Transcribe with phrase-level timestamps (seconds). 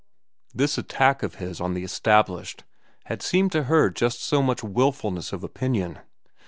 [0.51, 2.63] This attack of his on the established
[3.05, 5.99] had seemed to her just so much wilfulness of opinion.